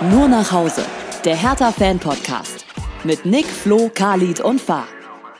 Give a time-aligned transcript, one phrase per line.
[0.00, 0.82] Nur nach Hause.
[1.24, 2.64] Der Hertha-Fan-Podcast.
[3.02, 4.86] Mit Nick, Flo, Khalid und Fahr.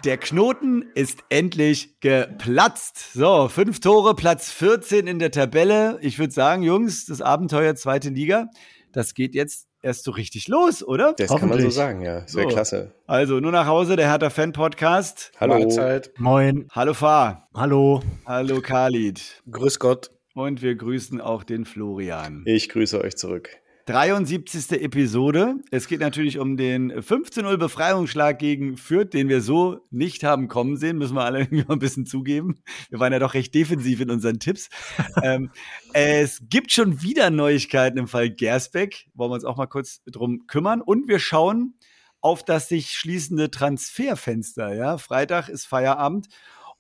[0.04, 3.12] Der Knoten ist endlich geplatzt.
[3.12, 6.01] So, fünf Tore, Platz 14 in der Tabelle.
[6.02, 8.48] Ich würde sagen, Jungs, das Abenteuer zweite Liga,
[8.92, 11.15] das geht jetzt erst so richtig los, oder?
[11.16, 12.26] Das kann man so sagen, ja.
[12.26, 12.48] Sehr so.
[12.48, 12.94] klasse.
[13.06, 15.30] Also, nur nach Hause, der Hertha Fan Podcast.
[15.38, 15.54] Hallo.
[15.54, 16.11] Mahlzeit.
[16.19, 16.66] Moin.
[16.73, 17.48] Hallo Fahr.
[17.55, 18.02] Hallo.
[18.27, 19.41] Hallo Khalid.
[19.48, 20.11] Grüß Gott.
[20.34, 22.43] Und wir grüßen auch den Florian.
[22.45, 23.51] Ich grüße euch zurück.
[23.88, 24.83] 73.
[24.83, 25.55] Episode.
[25.70, 30.77] Es geht natürlich um den 15-0 Befreiungsschlag gegen Fürth, den wir so nicht haben kommen
[30.77, 32.56] sehen, müssen wir alle irgendwie mal ein bisschen zugeben.
[32.91, 34.69] Wir waren ja doch recht defensiv in unseren Tipps.
[35.23, 35.51] ähm,
[35.95, 39.06] es gibt schon wieder Neuigkeiten im Fall Gersbeck.
[39.15, 40.82] Wollen wir uns auch mal kurz drum kümmern.
[40.82, 41.73] Und wir schauen
[42.20, 44.74] auf das sich schließende Transferfenster.
[44.74, 46.29] Ja, Freitag ist Feierabend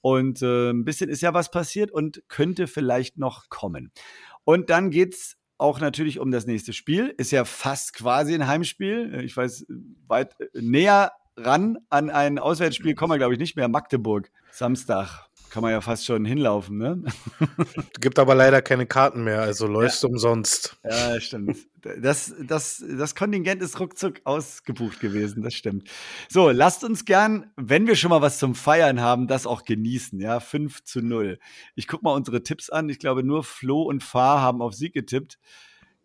[0.02, 3.92] und äh, ein bisschen ist ja was passiert und könnte vielleicht noch kommen.
[4.44, 7.14] Und dann geht's auch natürlich um das nächste Spiel.
[7.16, 9.20] Ist ja fast quasi ein Heimspiel.
[9.24, 9.66] Ich weiß,
[10.06, 13.68] weit näher ran an ein Auswärtsspiel kommen wir, glaube ich, nicht mehr.
[13.68, 17.02] Magdeburg, Samstag kann man ja fast schon hinlaufen, ne?
[18.00, 20.08] Gibt aber leider keine Karten mehr, also läufst ja.
[20.08, 20.76] umsonst.
[20.84, 21.56] Ja, stimmt.
[22.00, 25.88] Das, das, das Kontingent ist ruckzuck ausgebucht gewesen, das stimmt.
[26.28, 30.20] So, lasst uns gern, wenn wir schon mal was zum Feiern haben, das auch genießen,
[30.20, 31.38] ja, 5 zu 0.
[31.76, 32.88] Ich gucke mal unsere Tipps an.
[32.88, 35.38] Ich glaube, nur Flo und Fahr haben auf Sieg getippt.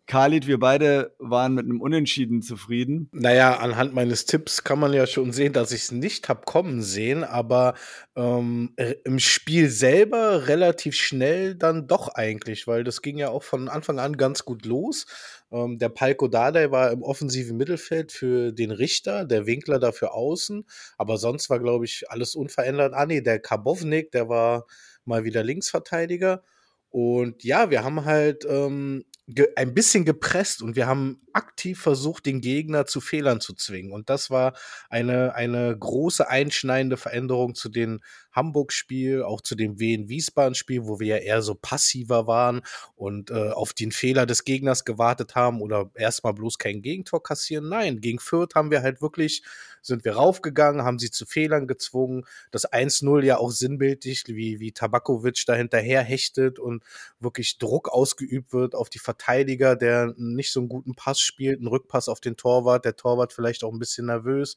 [0.06, 3.08] Khalid, wir beide waren mit einem Unentschieden zufrieden.
[3.12, 6.82] Naja, anhand meines Tipps kann man ja schon sehen, dass ich es nicht habe kommen
[6.82, 7.72] sehen, aber
[8.14, 13.70] ähm, im Spiel selber relativ schnell dann doch eigentlich, weil das ging ja auch von
[13.70, 15.06] Anfang an ganz gut los.
[15.50, 20.66] Ähm, der Palko Dardai war im offensiven Mittelfeld für den Richter, der Winkler dafür außen,
[20.98, 22.92] aber sonst war, glaube ich, alles unverändert.
[22.92, 24.66] Ah nee, der Karbovnik, der war
[25.06, 26.42] mal wieder Linksverteidiger.
[26.90, 29.04] Und ja, wir haben halt ähm,
[29.56, 33.92] ein bisschen gepresst und wir haben aktiv versucht, den Gegner zu Fehlern zu zwingen.
[33.92, 34.52] Und das war
[34.90, 38.00] eine, eine große einschneidende Veränderung zu dem
[38.32, 42.60] Hamburg-Spiel, auch zu dem Wien-Wiesbaden-Spiel, wo wir ja eher so passiver waren
[42.96, 47.68] und äh, auf den Fehler des Gegners gewartet haben oder erstmal bloß kein Gegentor kassieren.
[47.68, 49.42] Nein, gegen Fürth haben wir halt wirklich
[49.86, 52.24] sind wir raufgegangen, haben sie zu Fehlern gezwungen.
[52.50, 56.82] Das 1-0 ja auch sinnbildlich, wie, wie Tabakovic da hinterher hechtet und
[57.20, 61.68] wirklich Druck ausgeübt wird auf die Verteidiger, der nicht so einen guten Pass spielt, einen
[61.68, 64.56] Rückpass auf den Torwart, der Torwart vielleicht auch ein bisschen nervös.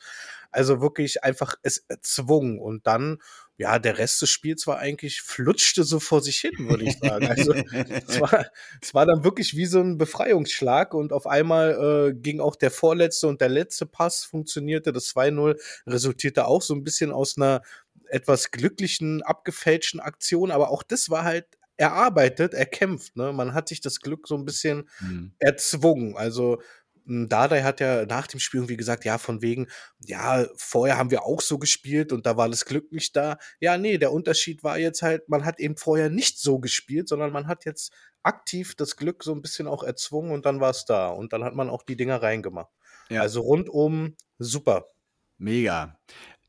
[0.51, 3.19] Also wirklich einfach es erzwungen und dann
[3.57, 7.27] ja, der Rest des Spiels war eigentlich, flutschte so vor sich hin, würde ich sagen.
[7.27, 8.45] Also es war,
[8.81, 12.69] es war dann wirklich wie so ein Befreiungsschlag und auf einmal äh, ging auch der
[12.69, 14.93] vorletzte und der letzte Pass funktionierte.
[14.93, 17.63] Das 2-0 resultierte auch so ein bisschen aus einer
[18.09, 21.45] etwas glücklichen, abgefälschten Aktion, aber auch das war halt
[21.77, 23.15] erarbeitet, erkämpft.
[23.15, 23.33] Ne?
[23.33, 25.31] Man hat sich das Glück so ein bisschen mhm.
[25.39, 26.15] erzwungen.
[26.15, 26.61] Also
[27.07, 29.67] Dardai hat ja nach dem Spiel irgendwie gesagt, ja, von wegen,
[29.99, 33.37] ja, vorher haben wir auch so gespielt und da war das Glück nicht da.
[33.59, 37.31] Ja, nee, der Unterschied war jetzt halt, man hat eben vorher nicht so gespielt, sondern
[37.31, 40.85] man hat jetzt aktiv das Glück so ein bisschen auch erzwungen und dann war es
[40.85, 41.09] da.
[41.09, 42.71] Und dann hat man auch die Dinger reingemacht.
[43.09, 43.21] Ja.
[43.21, 44.87] Also rundum super.
[45.37, 45.97] Mega.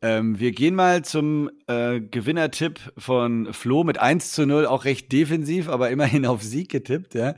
[0.00, 5.12] Ähm, wir gehen mal zum äh, Gewinnertipp von Flo mit 1 zu 0, auch recht
[5.12, 7.14] defensiv, aber immerhin auf Sieg getippt.
[7.14, 7.34] Ja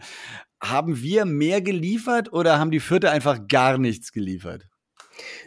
[0.62, 4.66] haben wir mehr geliefert oder haben die Vierte einfach gar nichts geliefert?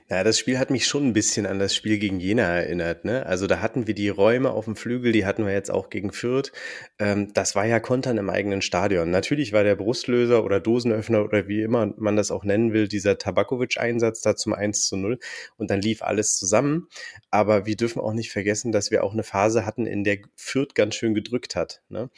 [0.10, 3.06] Ja, das Spiel hat mich schon ein bisschen an das Spiel gegen Jena erinnert.
[3.06, 3.26] Ne?
[3.26, 6.12] Also da hatten wir die Räume auf dem Flügel, die hatten wir jetzt auch gegen
[6.12, 6.52] Fürth.
[7.00, 9.10] Ähm, das war ja Kontern im eigenen Stadion.
[9.10, 13.18] Natürlich war der Brustlöser oder Dosenöffner oder wie immer man das auch nennen will, dieser
[13.18, 15.20] Tabakovic-Einsatz da zum 1 zu 0
[15.58, 16.88] und dann lief alles zusammen.
[17.32, 20.76] Aber wir dürfen auch nicht vergessen, dass wir auch eine Phase hatten, in der Fürth
[20.76, 21.82] ganz schön gedrückt hat.
[21.90, 22.10] Ne?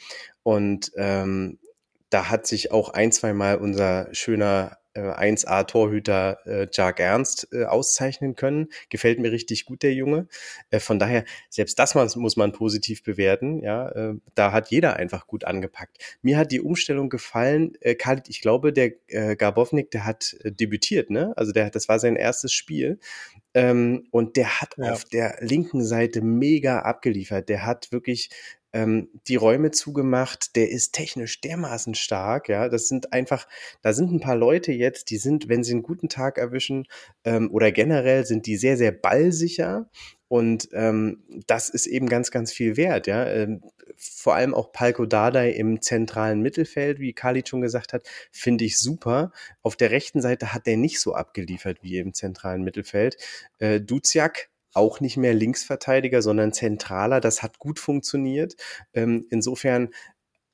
[0.42, 1.58] Und ähm,
[2.10, 7.64] da hat sich auch ein, zwei Mal unser schöner äh, 1A-Torhüter äh, Jark Ernst äh,
[7.64, 8.68] auszeichnen können.
[8.88, 10.26] Gefällt mir richtig gut, der Junge.
[10.70, 13.60] Äh, von daher, selbst das muss man positiv bewerten.
[13.62, 15.98] Ja, äh, da hat jeder einfach gut angepackt.
[16.22, 17.72] Mir hat die Umstellung gefallen.
[17.80, 21.32] Äh, Khalid, ich glaube, der äh, Garbovnik, der hat äh, debütiert, ne?
[21.36, 22.98] Also der, das war sein erstes Spiel.
[23.54, 24.92] Ähm, und der hat ja.
[24.92, 27.48] auf der linken Seite mega abgeliefert.
[27.48, 28.30] Der hat wirklich
[28.76, 30.54] ähm, die Räume zugemacht.
[30.54, 32.50] Der ist technisch dermaßen stark.
[32.50, 33.48] Ja, das sind einfach,
[33.80, 36.86] da sind ein paar Leute jetzt, die sind, wenn sie einen guten Tag erwischen
[37.24, 39.88] ähm, oder generell sind die sehr, sehr ballsicher.
[40.28, 43.26] Und ähm, das ist eben ganz, ganz viel wert, ja.
[43.26, 43.62] Ähm,
[43.96, 48.78] vor allem auch Palko Dardai im zentralen Mittelfeld, wie Khalid schon gesagt hat, finde ich
[48.78, 49.32] super.
[49.62, 53.16] Auf der rechten Seite hat der nicht so abgeliefert wie im zentralen Mittelfeld.
[53.58, 57.20] Äh, Duziak auch nicht mehr Linksverteidiger, sondern zentraler.
[57.20, 58.56] Das hat gut funktioniert.
[58.94, 59.90] Ähm, insofern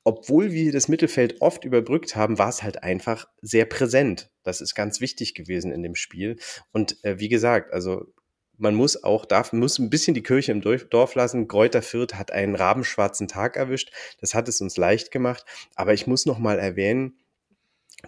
[0.05, 4.31] obwohl wir das Mittelfeld oft überbrückt haben, war es halt einfach sehr präsent.
[4.43, 6.39] Das ist ganz wichtig gewesen in dem Spiel.
[6.73, 8.13] Und äh, wie gesagt, also
[8.59, 11.49] man muss auch, darf, muss ein bisschen die Kirche im Dorf lassen.
[11.49, 13.93] Kräuter Fürth hat einen rabenschwarzen Tag erwischt.
[14.21, 15.45] Das hat es uns leicht gemacht.
[15.75, 17.19] Aber ich muss noch mal erwähnen,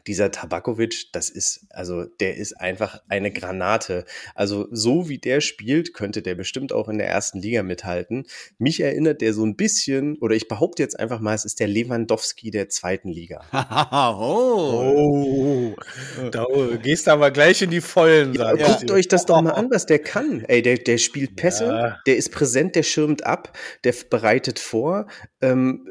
[0.07, 4.05] dieser Tabakovic, das ist, also der ist einfach eine Granate.
[4.35, 8.27] Also so wie der spielt, könnte der bestimmt auch in der ersten Liga mithalten.
[8.59, 11.69] Mich erinnert der so ein bisschen, oder ich behaupte jetzt einfach mal, es ist der
[11.69, 13.45] Lewandowski der zweiten Liga.
[14.19, 15.75] oh,
[16.31, 16.47] da
[16.83, 18.35] gehst aber gleich in die Vollen.
[18.35, 20.45] Ja, guckt euch das doch mal an, was der kann.
[20.47, 21.99] Ey, der, der spielt Pässe, ja.
[22.07, 25.07] der ist präsent, der schirmt ab, der bereitet vor.
[25.41, 25.87] Ähm,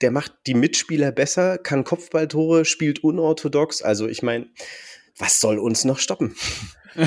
[0.00, 3.82] der macht die Mitspieler besser, kann Kopfballtore, spielt unorthodox.
[3.82, 4.46] Also ich meine,
[5.18, 6.34] was soll uns noch stoppen?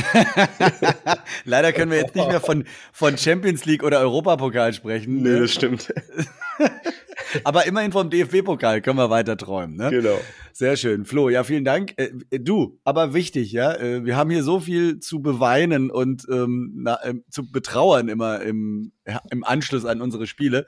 [1.46, 5.22] Leider können wir jetzt nicht mehr von, von Champions League oder Europapokal sprechen.
[5.22, 5.34] Ne?
[5.34, 5.94] Nee, das stimmt.
[7.44, 9.76] Aber immerhin vom DFB-Pokal können wir weiter träumen.
[9.76, 9.90] Ne?
[9.90, 10.20] Genau.
[10.54, 11.06] Sehr schön.
[11.06, 11.94] Flo, ja, vielen Dank.
[11.98, 12.10] Äh,
[12.40, 13.74] du, aber wichtig, ja.
[13.76, 18.42] Äh, wir haben hier so viel zu beweinen und ähm, na, äh, zu betrauern immer
[18.42, 18.92] im,
[19.32, 20.66] im Anschluss an unsere Spiele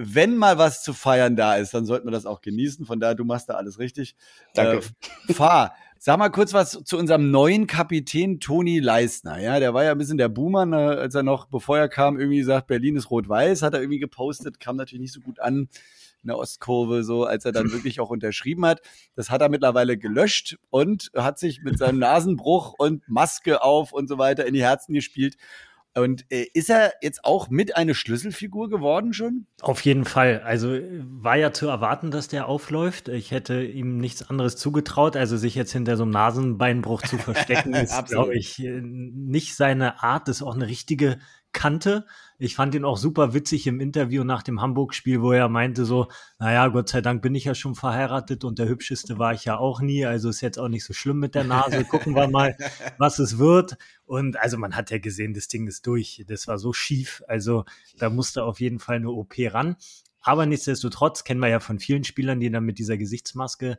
[0.00, 2.86] wenn mal was zu feiern da ist, dann sollten wir das auch genießen.
[2.86, 4.14] Von daher, du machst da alles richtig.
[4.54, 4.86] Danke.
[5.28, 5.74] Äh, fahr.
[5.98, 9.40] Sag mal kurz was zu unserem neuen Kapitän Toni Leistner.
[9.40, 12.20] Ja, der war ja ein bisschen der Boomer, ne, als er noch, bevor er kam,
[12.20, 15.68] irgendwie sagt, Berlin ist rot-weiß, hat er irgendwie gepostet, kam natürlich nicht so gut an
[16.22, 18.80] in der Ostkurve, so als er dann wirklich auch unterschrieben hat.
[19.16, 24.08] Das hat er mittlerweile gelöscht und hat sich mit seinem Nasenbruch und Maske auf und
[24.08, 25.36] so weiter in die Herzen gespielt.
[25.94, 29.46] Und äh, ist er jetzt auch mit eine Schlüsselfigur geworden schon?
[29.60, 30.40] Auf jeden Fall.
[30.44, 33.08] Also war ja zu erwarten, dass der aufläuft.
[33.08, 35.16] Ich hätte ihm nichts anderes zugetraut.
[35.16, 40.02] Also sich jetzt hinter so einem Nasenbeinbruch zu verstecken, ist, glaube ich, äh, nicht seine
[40.02, 40.28] Art.
[40.28, 41.18] Das ist auch eine richtige
[41.52, 42.06] Kante.
[42.38, 46.08] Ich fand ihn auch super witzig im Interview nach dem Hamburg-Spiel, wo er meinte so,
[46.38, 49.56] naja, Gott sei Dank bin ich ja schon verheiratet und der hübscheste war ich ja
[49.58, 51.84] auch nie, also ist jetzt auch nicht so schlimm mit der Nase.
[51.84, 52.56] Gucken wir mal,
[52.98, 53.76] was es wird.
[54.06, 56.24] Und also man hat ja gesehen, das Ding ist durch.
[56.28, 57.22] Das war so schief.
[57.26, 57.64] Also
[57.98, 59.76] da musste auf jeden Fall eine OP ran.
[60.20, 63.78] Aber nichtsdestotrotz kennen wir ja von vielen Spielern, die dann mit dieser Gesichtsmaske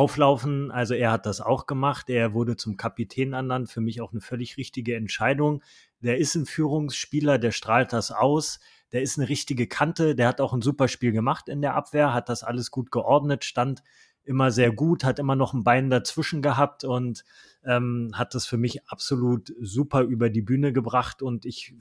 [0.00, 0.70] auflaufen.
[0.70, 2.08] Also er hat das auch gemacht.
[2.10, 3.70] Er wurde zum Kapitän ernannt.
[3.70, 5.62] Für mich auch eine völlig richtige Entscheidung
[6.00, 8.60] der ist ein Führungsspieler, der strahlt das aus,
[8.92, 12.12] der ist eine richtige Kante, der hat auch ein super Spiel gemacht in der Abwehr,
[12.12, 13.82] hat das alles gut geordnet, stand
[14.24, 17.24] immer sehr gut, hat immer noch ein Bein dazwischen gehabt und
[17.64, 21.74] ähm, hat das für mich absolut super über die Bühne gebracht und ich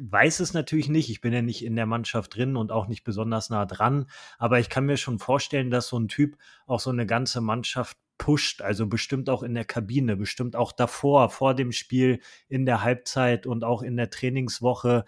[0.00, 1.10] weiß es natürlich nicht.
[1.10, 4.06] Ich bin ja nicht in der Mannschaft drin und auch nicht besonders nah dran.
[4.38, 6.36] Aber ich kann mir schon vorstellen, dass so ein Typ
[6.66, 11.28] auch so eine ganze Mannschaft pusht, also bestimmt auch in der Kabine, bestimmt auch davor,
[11.28, 15.04] vor dem Spiel, in der Halbzeit und auch in der Trainingswoche,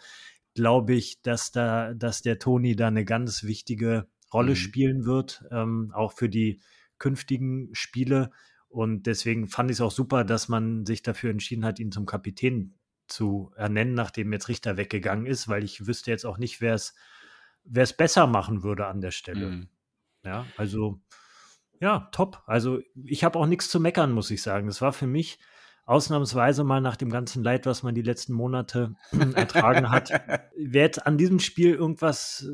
[0.54, 4.56] glaube ich, dass da, dass der Toni da eine ganz wichtige Rolle mhm.
[4.56, 6.60] spielen wird, ähm, auch für die
[6.98, 8.30] künftigen Spiele.
[8.68, 12.06] Und deswegen fand ich es auch super, dass man sich dafür entschieden hat, ihn zum
[12.06, 12.74] Kapitän
[13.06, 16.94] zu ernennen, nachdem jetzt Richter weggegangen ist, weil ich wüsste jetzt auch nicht, wer es
[17.64, 19.46] wer es besser machen würde an der Stelle.
[19.46, 19.68] Mhm.
[20.24, 21.00] Ja, also
[21.80, 22.42] ja, top.
[22.46, 24.66] Also ich habe auch nichts zu meckern, muss ich sagen.
[24.66, 25.38] Das war für mich
[25.86, 28.94] ausnahmsweise mal nach dem ganzen Leid, was man die letzten Monate
[29.34, 30.10] ertragen hat.
[30.56, 32.48] Wer jetzt an diesem Spiel irgendwas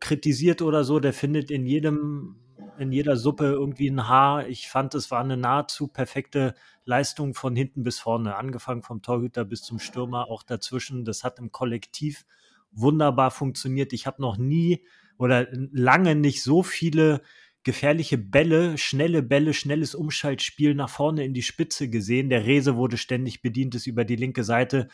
[0.00, 2.36] kritisiert oder so, der findet in jedem
[2.78, 4.48] in jeder Suppe irgendwie ein Haar.
[4.48, 6.54] Ich fand, es war eine nahezu perfekte
[6.84, 11.04] Leistung von hinten bis vorne, angefangen vom Torhüter bis zum Stürmer, auch dazwischen.
[11.04, 12.24] Das hat im Kollektiv
[12.72, 13.92] wunderbar funktioniert.
[13.92, 14.84] Ich habe noch nie
[15.18, 17.22] oder lange nicht so viele
[17.64, 22.30] gefährliche Bälle, schnelle Bälle, schnelles Umschaltspiel nach vorne in die Spitze gesehen.
[22.30, 24.88] Der Rese wurde ständig bedient, ist über die linke Seite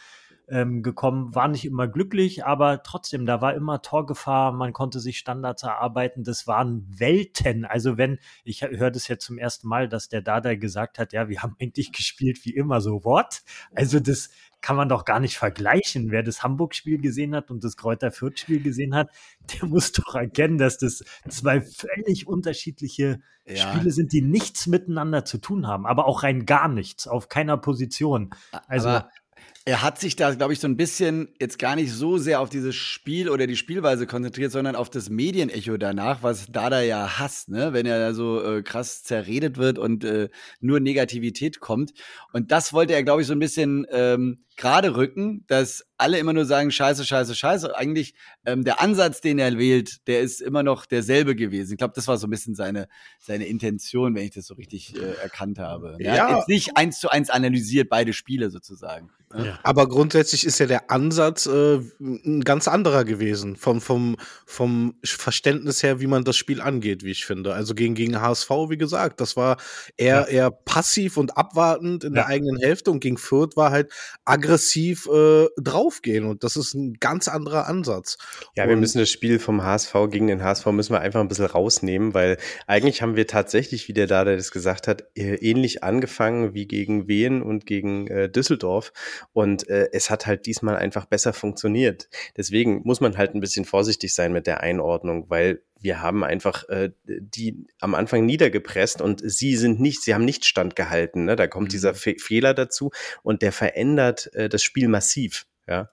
[0.48, 5.18] ähm, gekommen, war nicht immer glücklich, aber trotzdem, da war immer Torgefahr, man konnte sich
[5.18, 7.64] Standards erarbeiten, das waren Welten.
[7.64, 11.28] Also wenn, ich höre das jetzt zum ersten Mal, dass der Dada gesagt hat, ja,
[11.28, 13.42] wir haben eigentlich gespielt wie immer, so what?
[13.74, 16.10] Also das kann man doch gar nicht vergleichen.
[16.10, 19.10] Wer das Hamburg-Spiel gesehen hat und das Kräuter Fürth-Spiel gesehen hat,
[19.60, 23.56] der muss doch erkennen, dass das zwei völlig unterschiedliche ja.
[23.56, 27.58] Spiele sind, die nichts miteinander zu tun haben, aber auch rein gar nichts, auf keiner
[27.58, 28.30] Position.
[28.66, 29.10] Also aber
[29.66, 32.50] er hat sich da, glaube ich, so ein bisschen jetzt gar nicht so sehr auf
[32.50, 37.48] dieses Spiel oder die Spielweise konzentriert, sondern auf das Medienecho danach, was Dada ja hasst,
[37.48, 37.72] ne?
[37.72, 40.28] wenn er da so äh, krass zerredet wird und äh,
[40.60, 41.94] nur Negativität kommt.
[42.34, 46.32] Und das wollte er, glaube ich, so ein bisschen ähm, gerade rücken, dass alle immer
[46.32, 47.76] nur sagen, scheiße, scheiße, scheiße.
[47.76, 51.72] Eigentlich ähm, der Ansatz, den er wählt, der ist immer noch derselbe gewesen.
[51.72, 52.88] Ich glaube, das war so ein bisschen seine,
[53.20, 55.96] seine Intention, wenn ich das so richtig äh, erkannt habe.
[56.00, 56.28] Er Ja.
[56.28, 59.10] hat jetzt nicht eins zu eins analysiert, beide Spiele sozusagen.
[59.36, 59.58] Ja.
[59.64, 63.56] Aber grundsätzlich ist ja der Ansatz äh, ein ganz anderer gewesen.
[63.56, 67.54] Vom, vom, vom Verständnis her, wie man das Spiel angeht, wie ich finde.
[67.54, 69.56] Also gegen, gegen HSV, wie gesagt, das war
[69.96, 72.28] eher, eher passiv und abwartend in der Ja.
[72.28, 73.90] eigenen Hälfte und gegen Fürth war halt
[74.24, 76.24] aggressiv äh, draufgehen.
[76.24, 78.18] Und das ist ein ganz anderer Ansatz.
[78.56, 81.28] Ja, wir Und- müssen das Spiel vom HSV gegen den HSV müssen wir einfach ein
[81.28, 82.36] bisschen rausnehmen, weil
[82.66, 87.08] eigentlich haben wir tatsächlich, wie der Dada das gesagt hat, äh, ähnlich angefangen wie gegen
[87.08, 88.92] Wien und gegen äh, Düsseldorf.
[89.32, 92.08] Und äh, es hat halt diesmal einfach besser funktioniert.
[92.36, 96.68] Deswegen muss man halt ein bisschen vorsichtig sein mit der Einordnung, weil wir haben einfach
[96.70, 101.26] äh, die am Anfang niedergepresst und sie sind nicht, sie haben nicht standgehalten.
[101.26, 101.36] Ne?
[101.36, 101.72] Da kommt Mhm.
[101.72, 102.90] dieser Fe Fehler dazu
[103.22, 105.46] und der verändert äh, das Spiel massiv.
[105.66, 105.88] Ja,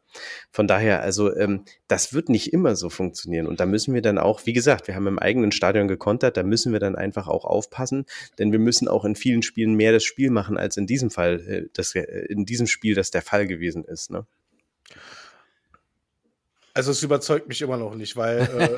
[0.51, 3.47] von daher, also ähm, das wird nicht immer so funktionieren.
[3.47, 6.43] Und da müssen wir dann auch, wie gesagt, wir haben im eigenen Stadion gekontert, da
[6.43, 8.05] müssen wir dann einfach auch aufpassen,
[8.37, 11.39] denn wir müssen auch in vielen Spielen mehr das Spiel machen, als in diesem Fall,
[11.47, 14.11] äh, das, äh, in diesem Spiel das der Fall gewesen ist.
[14.11, 14.25] Ne?
[16.73, 18.77] Also es überzeugt mich immer noch nicht, weil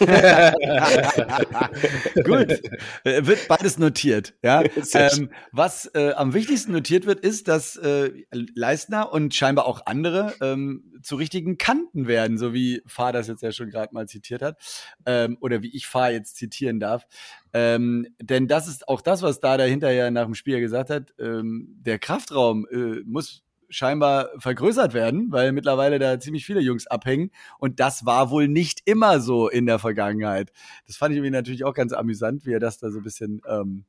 [2.24, 2.60] Gut,
[3.04, 4.34] äh, wird beides notiert.
[4.42, 4.62] Ja?
[4.94, 10.34] Ähm, was äh, am wichtigsten notiert wird, ist, dass äh, Leistner und scheinbar auch andere
[10.40, 14.42] ähm, zu richtigen Kanten werden, so wie Fahr das jetzt ja schon gerade mal zitiert
[14.42, 14.58] hat,
[15.06, 17.06] ähm, oder wie ich Fahr jetzt zitieren darf.
[17.52, 21.14] Ähm, denn das ist auch das, was da dahinter ja nach dem Spiel gesagt hat.
[21.18, 27.30] Ähm, der Kraftraum äh, muss scheinbar vergrößert werden, weil mittlerweile da ziemlich viele Jungs abhängen.
[27.58, 30.52] Und das war wohl nicht immer so in der Vergangenheit.
[30.86, 33.40] Das fand ich irgendwie natürlich auch ganz amüsant, wie er das da so ein bisschen
[33.48, 33.84] ähm,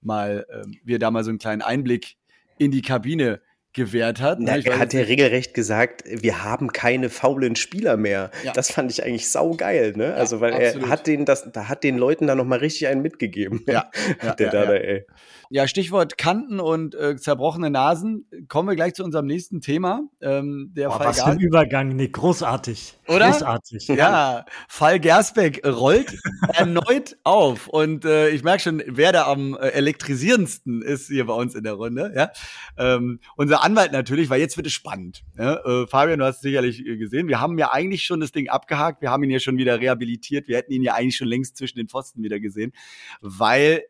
[0.00, 2.16] mal, ähm, wie er da mal so einen kleinen Einblick
[2.58, 3.40] in die Kabine
[3.72, 4.38] gewährt hat.
[4.40, 8.30] Na, Ich er hat ja regelrecht gesagt, wir haben keine faulen Spieler mehr.
[8.42, 8.52] Ja.
[8.52, 10.14] Das fand ich eigentlich saugeil, ne?
[10.14, 10.86] also, weil absolut.
[10.86, 13.62] er hat den das, da hat den Leuten da nochmal richtig einen mitgegeben.
[13.66, 13.90] Ja,
[14.22, 14.80] ja, der ja, Dada, ja.
[14.80, 15.06] ey.
[15.50, 18.26] Ja, Stichwort Kanten und äh, zerbrochene Nasen.
[18.48, 20.08] Kommen wir gleich zu unserem nächsten Thema.
[20.22, 22.14] Ähm, der Boah, Fall was für ein Übergang, Nick.
[22.14, 22.98] Großartig.
[23.06, 23.30] Oder?
[23.30, 23.88] Großartig.
[23.88, 26.16] Ja, Fall Gersbeck rollt
[26.54, 27.68] erneut auf.
[27.68, 31.64] Und äh, ich merke schon, wer da am äh, elektrisierendsten ist hier bei uns in
[31.64, 32.12] der Runde.
[32.16, 32.30] Ja?
[32.78, 35.24] Ähm, unser Anwalt natürlich, weil jetzt wird es spannend.
[35.36, 35.56] Ja?
[35.64, 37.28] Äh, Fabian, du hast es sicherlich äh, gesehen.
[37.28, 39.02] Wir haben ja eigentlich schon das Ding abgehakt.
[39.02, 40.48] Wir haben ihn ja schon wieder rehabilitiert.
[40.48, 42.72] Wir hätten ihn ja eigentlich schon längst zwischen den Pfosten wieder gesehen,
[43.20, 43.82] weil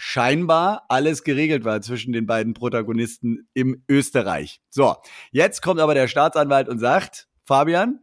[0.00, 4.60] scheinbar alles geregelt war zwischen den beiden Protagonisten im Österreich.
[4.70, 4.96] So,
[5.30, 8.00] jetzt kommt aber der Staatsanwalt und sagt, Fabian,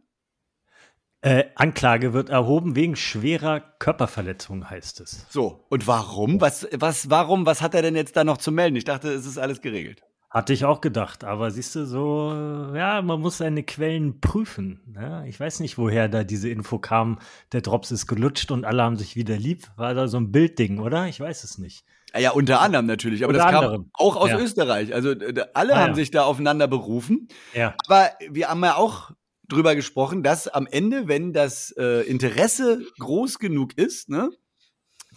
[1.20, 5.26] Äh, Anklage wird erhoben wegen schwerer Körperverletzung, heißt es.
[5.28, 6.40] So, und warum?
[6.40, 8.76] Was, was, warum, was hat er denn jetzt da noch zu melden?
[8.76, 10.04] Ich dachte, es ist alles geregelt.
[10.30, 12.30] Hatte ich auch gedacht, aber siehst du, so,
[12.74, 14.80] ja, man muss seine Quellen prüfen.
[14.94, 17.18] Ja, ich weiß nicht, woher da diese Info kam,
[17.52, 19.66] der Drops ist gelutscht und alle haben sich wieder lieb.
[19.76, 21.06] War da so ein Bildding, oder?
[21.08, 21.82] Ich weiß es nicht.
[22.12, 23.90] Ja, Ja, unter anderem natürlich, aber Unter das kam anderem.
[23.94, 24.38] auch aus Ja.
[24.38, 24.94] Österreich.
[24.94, 25.14] Also
[25.54, 25.94] alle Ah, haben ja.
[25.94, 27.28] sich da aufeinander berufen.
[27.54, 27.74] Ja.
[27.86, 29.12] Aber wir haben ja auch
[29.48, 34.28] drüber gesprochen, dass am Ende, wenn das äh, Interesse groß genug ist, ne,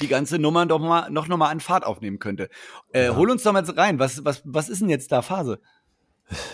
[0.02, 2.50] die ganze Nummer doch mal, noch, noch mal an Fahrt aufnehmen könnte.
[2.94, 3.16] Äh, Ja.
[3.16, 4.00] Hol uns doch mal rein.
[4.00, 5.60] Was, was, was ist denn jetzt da Phase?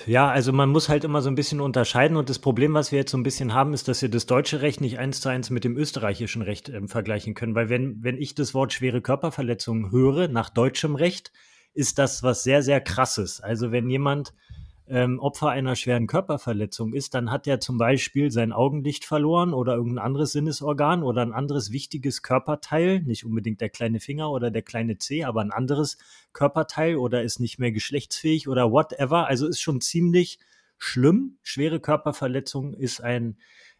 [0.05, 2.99] Ja, also man muss halt immer so ein bisschen unterscheiden und das Problem, was wir
[2.99, 5.49] jetzt so ein bisschen haben, ist, dass wir das deutsche Recht nicht eins zu eins
[5.51, 9.91] mit dem österreichischen Recht ähm, vergleichen können, weil wenn, wenn ich das Wort schwere Körperverletzung
[9.91, 11.31] höre, nach deutschem Recht,
[11.73, 13.39] ist das was sehr, sehr krasses.
[13.39, 14.33] Also wenn jemand
[14.89, 19.75] ähm, Opfer einer schweren Körperverletzung ist, dann hat er zum Beispiel sein Augenlicht verloren oder
[19.75, 24.61] irgendein anderes Sinnesorgan oder ein anderes wichtiges Körperteil, nicht unbedingt der kleine Finger oder der
[24.61, 25.97] kleine Zeh, aber ein anderes
[26.33, 29.27] Körperteil oder ist nicht mehr geschlechtsfähig oder whatever.
[29.27, 30.39] Also ist schon ziemlich
[30.77, 31.37] schlimm.
[31.43, 33.37] Schwere Körperverletzung ist ein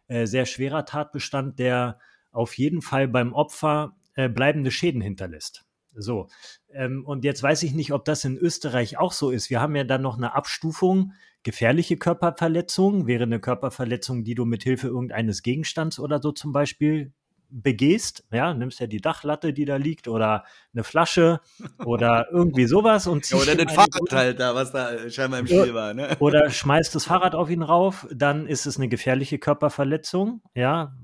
[0.08, 1.98] äh, sehr schwerer Tatbestand, der
[2.32, 5.67] auf jeden Fall beim Opfer äh, bleibende Schäden hinterlässt.
[5.98, 6.28] So,
[6.72, 9.50] ähm, und jetzt weiß ich nicht, ob das in Österreich auch so ist.
[9.50, 11.12] Wir haben ja dann noch eine Abstufung.
[11.42, 17.12] Gefährliche Körperverletzung wäre eine Körperverletzung, die du mit Hilfe irgendeines Gegenstands oder so zum Beispiel
[17.50, 18.24] begehst.
[18.30, 21.40] Ja, nimmst ja die Dachlatte, die da liegt, oder eine Flasche
[21.84, 25.46] oder irgendwie sowas und Ja, oder eine Fahrrad halt da, was da scheinbar im.
[25.46, 25.94] Spiel war.
[25.94, 26.16] Ne?
[26.20, 30.94] oder schmeißt das Fahrrad auf ihn rauf, dann ist es eine gefährliche Körperverletzung, ja,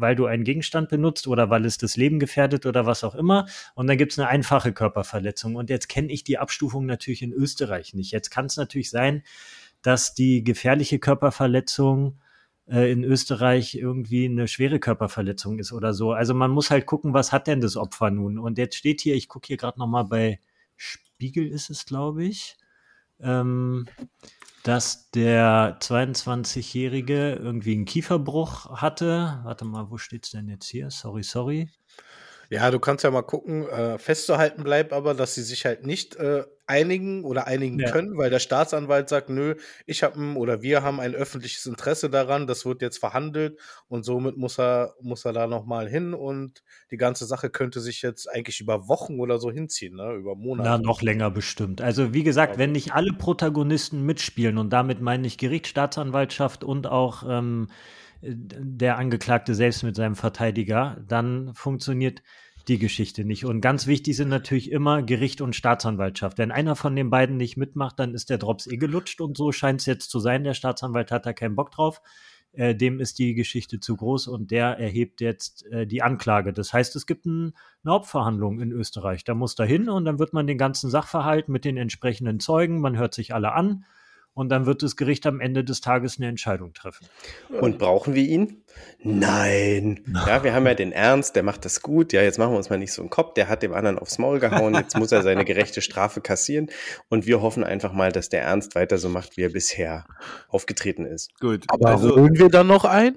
[0.00, 3.46] weil du einen Gegenstand benutzt oder weil es das Leben gefährdet oder was auch immer.
[3.74, 5.56] Und dann gibt es eine einfache Körperverletzung.
[5.56, 8.10] Und jetzt kenne ich die Abstufung natürlich in Österreich nicht.
[8.12, 9.22] Jetzt kann es natürlich sein,
[9.82, 12.18] dass die gefährliche Körperverletzung
[12.68, 16.12] äh, in Österreich irgendwie eine schwere Körperverletzung ist oder so.
[16.12, 18.38] Also man muss halt gucken, was hat denn das Opfer nun?
[18.38, 20.40] Und jetzt steht hier, ich gucke hier gerade noch mal bei
[20.76, 22.56] Spiegel ist es, glaube ich.
[23.22, 23.86] Ähm,
[24.62, 29.40] dass der 22-Jährige irgendwie einen Kieferbruch hatte.
[29.44, 30.90] Warte mal, wo steht's denn jetzt hier?
[30.90, 31.70] Sorry, sorry.
[32.50, 33.68] Ja, du kannst ja mal gucken.
[33.68, 37.90] Äh, festzuhalten bleibt aber, dass sie sich halt nicht äh, einigen oder einigen ja.
[37.90, 42.46] können, weil der Staatsanwalt sagt, nö, ich habe oder wir haben ein öffentliches Interesse daran,
[42.46, 43.58] das wird jetzt verhandelt
[43.88, 46.62] und somit muss er, muss er da nochmal hin und
[46.92, 50.14] die ganze Sache könnte sich jetzt eigentlich über Wochen oder so hinziehen, ne?
[50.14, 50.68] über Monate.
[50.68, 51.80] Na, noch länger bestimmt.
[51.80, 56.86] Also wie gesagt, wenn nicht alle Protagonisten mitspielen und damit meine ich Gericht, Staatsanwaltschaft und
[56.86, 57.68] auch ähm,
[58.22, 62.22] der Angeklagte selbst mit seinem Verteidiger, dann funktioniert
[62.70, 63.44] die Geschichte nicht.
[63.44, 66.38] Und ganz wichtig sind natürlich immer Gericht und Staatsanwaltschaft.
[66.38, 69.52] Wenn einer von den beiden nicht mitmacht, dann ist der Drops eh gelutscht und so
[69.52, 70.44] scheint es jetzt zu sein.
[70.44, 72.00] Der Staatsanwalt hat da keinen Bock drauf.
[72.52, 76.52] Äh, dem ist die Geschichte zu groß und der erhebt jetzt äh, die Anklage.
[76.52, 79.24] Das heißt, es gibt ein, eine Hauptverhandlung in Österreich.
[79.24, 82.80] Da muss da hin und dann wird man den ganzen Sachverhalt mit den entsprechenden Zeugen,
[82.80, 83.84] man hört sich alle an
[84.34, 87.06] und dann wird das Gericht am Ende des Tages eine Entscheidung treffen.
[87.60, 88.62] Und brauchen wir ihn?
[89.02, 90.04] Nein.
[90.26, 92.12] Ja, wir haben ja den Ernst, der macht das gut.
[92.12, 93.34] Ja, jetzt machen wir uns mal nicht so einen Kopf.
[93.34, 94.74] Der hat dem anderen aufs Maul gehauen.
[94.74, 96.70] Jetzt muss er seine gerechte Strafe kassieren.
[97.08, 100.06] Und wir hoffen einfach mal, dass der Ernst weiter so macht, wie er bisher
[100.48, 101.38] aufgetreten ist.
[101.40, 101.64] Gut.
[101.68, 103.16] Aber also, holen wir dann noch ein?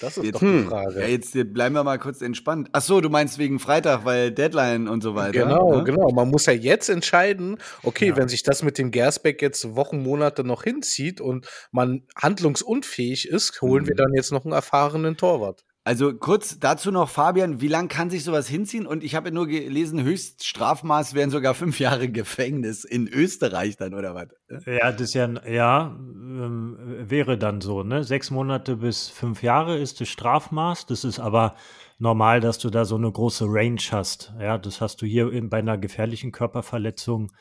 [0.00, 0.68] Das ist jetzt, doch die hm.
[0.68, 1.00] Frage.
[1.00, 2.68] Ja, jetzt bleiben wir mal kurz entspannt.
[2.72, 5.44] Ach so, du meinst wegen Freitag, weil Deadline und so weiter.
[5.44, 5.82] Genau, ja?
[5.82, 6.10] genau.
[6.10, 8.16] Man muss ja jetzt entscheiden, okay, ja.
[8.16, 13.60] wenn sich das mit dem Gersbeck jetzt Wochen, Monate noch hinzieht und man handlungsunfähig ist,
[13.62, 13.88] holen mhm.
[13.88, 15.64] wir dann jetzt noch einen erfahrenen Torwart.
[15.84, 18.86] Also kurz dazu noch, Fabian, wie lang kann sich sowas hinziehen?
[18.86, 24.14] Und ich habe nur gelesen, Höchststrafmaß wären sogar fünf Jahre Gefängnis in Österreich dann, oder
[24.14, 24.28] was?
[24.64, 28.04] Ja, das ja, ja, ähm, wäre dann so, ne?
[28.04, 30.86] Sechs Monate bis fünf Jahre ist das Strafmaß.
[30.86, 31.56] Das ist aber
[31.98, 34.32] normal, dass du da so eine große Range hast.
[34.38, 37.32] Ja, das hast du hier in, bei einer gefährlichen Körperverletzung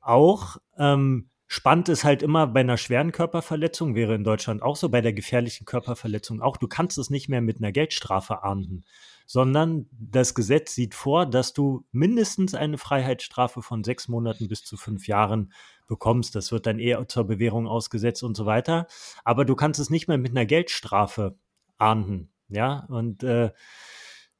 [0.00, 0.58] auch.
[0.78, 5.00] Ähm, Spannend ist halt immer bei einer schweren Körperverletzung, wäre in Deutschland auch so, bei
[5.00, 8.84] der gefährlichen Körperverletzung auch, du kannst es nicht mehr mit einer Geldstrafe ahnden,
[9.26, 14.76] sondern das Gesetz sieht vor, dass du mindestens eine Freiheitsstrafe von sechs Monaten bis zu
[14.76, 15.52] fünf Jahren
[15.88, 16.36] bekommst.
[16.36, 18.86] Das wird dann eher zur Bewährung ausgesetzt und so weiter.
[19.24, 21.36] Aber du kannst es nicht mehr mit einer Geldstrafe
[21.78, 22.30] ahnden.
[22.48, 23.50] Ja, und äh,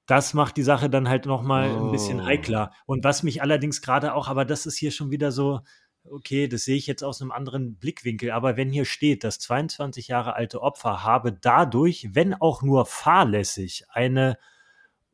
[0.07, 1.87] das macht die Sache dann halt nochmal oh.
[1.87, 2.25] ein bisschen oh.
[2.25, 2.71] heikler.
[2.87, 5.61] Und was mich allerdings gerade auch, aber das ist hier schon wieder so,
[6.05, 10.09] okay, das sehe ich jetzt aus einem anderen Blickwinkel, aber wenn hier steht, das 22
[10.09, 14.39] Jahre alte Opfer habe dadurch, wenn auch nur fahrlässig, eine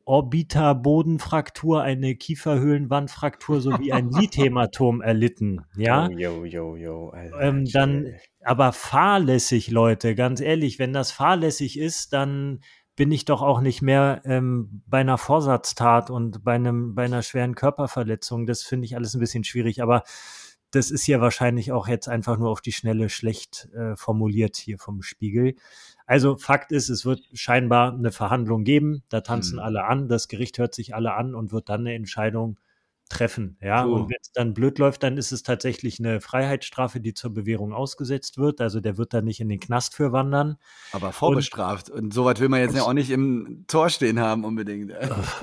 [0.05, 8.71] Orbiterbodenfraktur, eine Kieferhöhlenwandfraktur sowie ein Lithämatom erlitten, ja, yo, yo, yo, Alter, ähm, dann, aber
[8.71, 12.61] fahrlässig, Leute, ganz ehrlich, wenn das fahrlässig ist, dann
[12.95, 17.21] bin ich doch auch nicht mehr ähm, bei einer Vorsatztat und bei einem bei einer
[17.21, 18.47] schweren Körperverletzung.
[18.47, 20.03] Das finde ich alles ein bisschen schwierig, aber
[20.77, 24.77] das ist ja wahrscheinlich auch jetzt einfach nur auf die Schnelle schlecht äh, formuliert hier
[24.77, 25.55] vom Spiegel.
[26.05, 29.63] Also Fakt ist, es wird scheinbar eine Verhandlung geben, da tanzen mhm.
[29.63, 32.59] alle an, das Gericht hört sich alle an und wird dann eine Entscheidung
[33.07, 33.57] treffen.
[33.61, 33.93] Ja, so.
[33.93, 37.73] und wenn es dann blöd läuft, dann ist es tatsächlich eine Freiheitsstrafe, die zur Bewährung
[37.73, 38.61] ausgesetzt wird.
[38.61, 40.57] Also der wird dann nicht in den Knast für wandern.
[40.91, 41.89] Aber vorbestraft.
[41.89, 44.93] Und, und so weit will man jetzt ja auch nicht im Tor stehen haben unbedingt.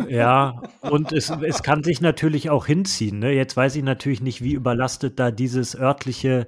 [0.09, 3.19] Ja, und es, es kann sich natürlich auch hinziehen.
[3.19, 3.33] Ne?
[3.33, 6.47] Jetzt weiß ich natürlich nicht, wie überlastet da dieses örtliche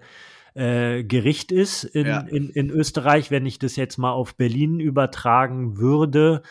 [0.54, 2.20] äh, Gericht ist in, ja.
[2.20, 3.30] in, in Österreich.
[3.30, 6.42] Wenn ich das jetzt mal auf Berlin übertragen würde,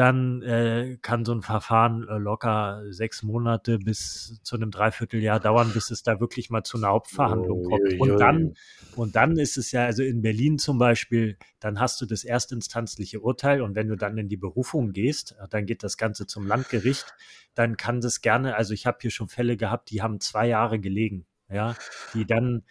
[0.00, 5.72] dann äh, kann so ein Verfahren äh, locker sechs Monate bis zu einem Dreivierteljahr dauern,
[5.74, 8.00] bis es da wirklich mal zu einer Hauptverhandlung oh, kommt.
[8.00, 8.54] Und dann,
[8.96, 13.20] und dann ist es ja, also in Berlin zum Beispiel, dann hast du das erstinstanzliche
[13.20, 16.46] Urteil und wenn du dann in die Berufung gehst, äh, dann geht das Ganze zum
[16.46, 17.14] Landgericht,
[17.54, 20.80] dann kann das gerne, also ich habe hier schon Fälle gehabt, die haben zwei Jahre
[20.80, 21.76] gelegen, ja,
[22.14, 22.62] die dann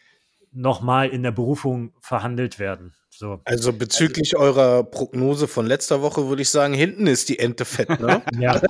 [0.51, 2.95] nochmal in der Berufung verhandelt werden.
[3.19, 3.41] So.
[3.43, 7.65] Also bezüglich also, eurer Prognose von letzter Woche würde ich sagen, hinten ist die Ente
[7.65, 8.21] fett, ne?
[8.39, 8.61] ja.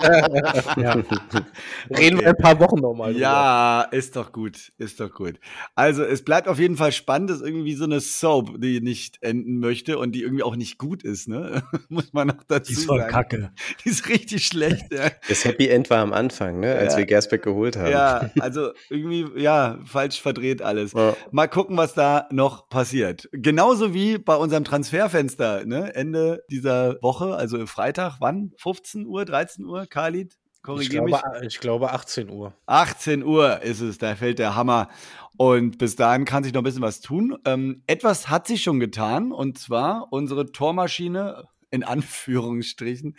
[0.75, 1.03] ja.
[1.95, 3.15] Reden wir ein paar Wochen nochmal.
[3.15, 3.95] Ja, drüber.
[3.95, 5.39] ist doch gut, ist doch gut.
[5.75, 9.21] Also es bleibt auf jeden Fall spannend, das ist irgendwie so eine Soap, die nicht
[9.21, 11.61] enden möchte und die irgendwie auch nicht gut ist, ne?
[11.89, 12.73] Muss man noch dazu sagen.
[12.73, 13.11] Die ist voll sagen.
[13.11, 13.51] kacke.
[13.85, 15.11] Die ist richtig schlecht, ja.
[15.27, 16.73] Das Happy End war am Anfang, ne?
[16.73, 16.97] Als ja.
[16.97, 17.91] wir Gersbeck geholt haben.
[17.91, 20.93] Ja, also irgendwie, ja, falsch verdreht alles.
[20.93, 21.15] Ja.
[21.29, 23.29] Mal gucken, was da noch passiert.
[23.31, 25.93] Genauso wie bei unserem Transferfenster, ne?
[25.95, 28.53] Ende dieser Woche, also Freitag, wann?
[28.57, 30.37] 15 Uhr, 13 Uhr, Khalid?
[30.61, 31.15] Korrigiere mich.
[31.41, 32.53] Ich glaube 18 Uhr.
[32.65, 34.89] 18 Uhr ist es, da fällt der Hammer.
[35.37, 37.37] Und bis dahin kann sich noch ein bisschen was tun.
[37.45, 43.15] Ähm, etwas hat sich schon getan, und zwar unsere Tormaschine, in Anführungsstrichen,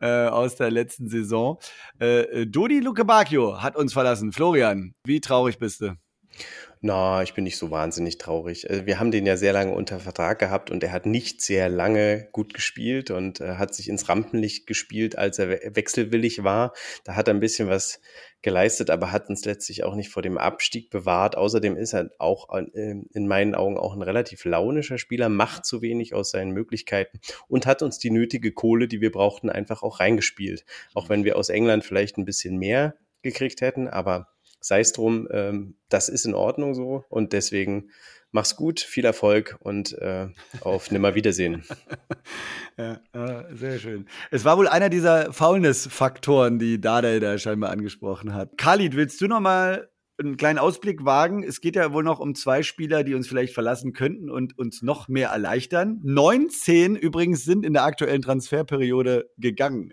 [0.00, 1.58] äh, aus der letzten Saison.
[1.98, 4.32] Äh, Dodi Luke Bacchio hat uns verlassen.
[4.32, 5.96] Florian, wie traurig bist du?
[6.86, 8.68] Na, ich bin nicht so wahnsinnig traurig.
[8.68, 11.70] Also wir haben den ja sehr lange unter Vertrag gehabt und er hat nicht sehr
[11.70, 16.74] lange gut gespielt und äh, hat sich ins Rampenlicht gespielt, als er we wechselwillig war.
[17.04, 18.02] Da hat er ein bisschen was
[18.42, 21.38] geleistet, aber hat uns letztlich auch nicht vor dem Abstieg bewahrt.
[21.38, 25.80] Außerdem ist er auch äh, in meinen Augen auch ein relativ launischer Spieler, macht zu
[25.80, 27.18] wenig aus seinen Möglichkeiten
[27.48, 30.66] und hat uns die nötige Kohle, die wir brauchten, einfach auch reingespielt.
[30.92, 34.33] Auch wenn wir aus England vielleicht ein bisschen mehr gekriegt hätten, aber
[34.64, 37.90] sei es drum, ähm, das ist in Ordnung so und deswegen
[38.30, 40.28] mach's gut, viel Erfolg und äh,
[40.62, 41.64] auf Nimmerwiedersehen.
[42.78, 44.06] ja, äh, sehr schön.
[44.30, 48.56] Es war wohl einer dieser Faulness-Faktoren, die Dada da scheinbar angesprochen hat.
[48.56, 51.42] Khalid, willst du noch mal einen kleinen Ausblick wagen?
[51.42, 54.80] Es geht ja wohl noch um zwei Spieler, die uns vielleicht verlassen könnten und uns
[54.80, 56.00] noch mehr erleichtern.
[56.02, 59.92] 19 übrigens sind in der aktuellen Transferperiode gegangen.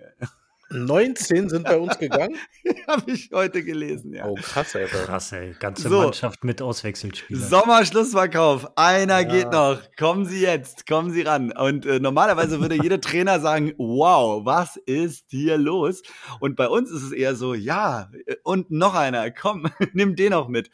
[0.71, 2.35] 19 sind bei uns gegangen?
[2.87, 4.25] Habe ich heute gelesen, ja.
[4.27, 4.85] Oh, krass, ey.
[4.87, 5.53] Krass, ey.
[5.59, 6.01] Ganze So.
[6.03, 7.43] Mannschaft mit Auswechselspielern.
[7.43, 8.77] Sommerschlussverkauf.
[8.77, 9.23] Einer Ja.
[9.23, 9.79] geht noch.
[9.97, 11.51] Kommen Sie jetzt, kommen Sie ran.
[11.51, 16.01] Und äh, normalerweise würde jeder Trainer sagen, wow, was ist hier los?
[16.39, 20.33] Und bei uns ist es eher so, ja, äh, und noch einer, komm, nimm den
[20.33, 20.69] auch mit.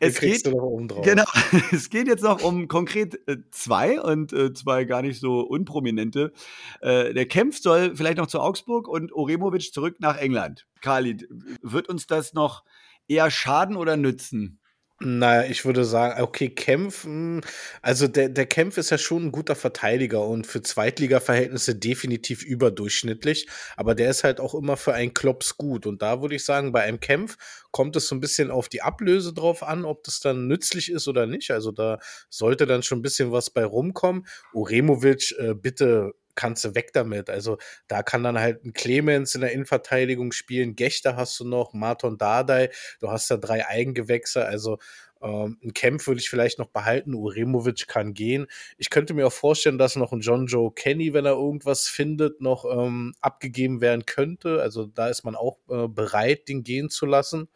[0.00, 1.04] Es kriegst geht- du noch oben drauf.
[1.04, 1.24] Genau,
[1.72, 6.32] es geht jetzt noch um konkret äh, zwei und äh, zwei gar nicht so unprominente.
[6.80, 10.66] Äh, der Kempf soll vielleicht noch zu Augsburg und Oremovic zurück nach England.
[10.80, 11.28] Khalid,
[11.62, 12.64] wird uns das noch
[13.08, 14.60] eher schaden oder nützen?
[15.04, 17.40] Naja, ich würde sagen, okay, Kempf, mh,
[17.80, 23.48] also der, der Kempf ist ja schon ein guter Verteidiger und für Zweitliga-Verhältnisse definitiv überdurchschnittlich,
[23.76, 25.86] aber der ist halt auch immer für einen Klops gut.
[25.86, 27.36] Und da würde ich sagen, bei einem Kempf
[27.72, 31.08] kommt es so ein bisschen auf die Ablöse drauf an, ob das dann nützlich ist
[31.08, 31.50] oder nicht.
[31.50, 31.98] Also da
[32.30, 34.26] sollte dann schon ein bisschen was bei rumkommen.
[34.52, 37.30] Uremovic, äh, bitte kannst du weg damit.
[37.30, 41.72] Also da kann dann halt ein Clemens in der Innenverteidigung spielen, Gechter hast du noch,
[41.72, 44.78] Marton Dardai, du hast da drei Eigengewächse, also
[45.22, 48.46] ähm, ein Kempf würde ich vielleicht noch behalten, Uremovic kann gehen.
[48.76, 52.40] Ich könnte mir auch vorstellen, dass noch ein John Joe Kenny, wenn er irgendwas findet,
[52.40, 54.60] noch ähm, abgegeben werden könnte.
[54.60, 57.48] Also da ist man auch äh, bereit, den gehen zu lassen.